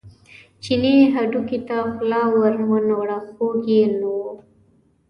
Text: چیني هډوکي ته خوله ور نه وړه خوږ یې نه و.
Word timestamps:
چیني 0.63 0.95
هډوکي 1.13 1.59
ته 1.67 1.77
خوله 1.93 2.21
ور 2.35 2.53
نه 2.87 2.95
وړه 2.99 3.17
خوږ 3.33 3.61
یې 3.73 3.83
نه 3.99 4.07
و. 4.17 4.25